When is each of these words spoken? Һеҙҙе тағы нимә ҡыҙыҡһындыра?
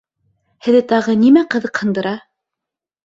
Һеҙҙе 0.67 0.79
тағы 0.93 1.15
нимә 1.25 1.45
ҡыҙыҡһындыра? 1.57 2.19